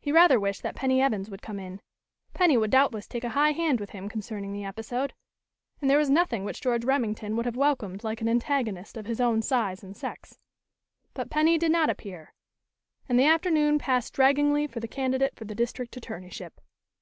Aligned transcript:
He 0.00 0.12
rather 0.12 0.40
wished 0.40 0.62
that 0.62 0.74
Penny 0.74 1.02
Evans 1.02 1.28
would 1.28 1.42
come 1.42 1.60
in; 1.60 1.82
Penny 2.32 2.56
would 2.56 2.70
doubtless 2.70 3.06
take 3.06 3.22
a 3.22 3.28
high 3.36 3.52
hand 3.52 3.80
with 3.80 3.90
him 3.90 4.08
concerning 4.08 4.54
the 4.54 4.64
episode, 4.64 5.12
and 5.78 5.90
there 5.90 5.98
was 5.98 6.08
nothing 6.08 6.42
which 6.42 6.62
George 6.62 6.86
Remington 6.86 7.36
would 7.36 7.44
have 7.44 7.54
welcomed 7.54 8.02
like 8.02 8.22
an 8.22 8.30
antagonist 8.30 8.96
of 8.96 9.04
his 9.04 9.20
own 9.20 9.42
size 9.42 9.84
and 9.84 9.94
sex. 9.94 10.38
But 11.12 11.28
Penny 11.28 11.58
did 11.58 11.70
not 11.70 11.90
appear, 11.90 12.32
and 13.10 13.18
the 13.18 13.26
afternoon 13.26 13.78
passed 13.78 14.14
draggingly 14.14 14.66
for 14.68 14.80
the 14.80 14.88
candidate 14.88 15.36
for 15.36 15.44
the 15.44 15.54
district 15.54 15.94
attorneyship. 16.00 16.58